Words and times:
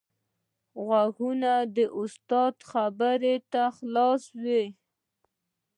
غوږونه 0.85 1.51
د 1.75 1.77
استاد 2.01 2.55
خبرو 2.71 3.35
ته 3.51 3.63
خلاص 3.77 4.23
وي 4.41 4.65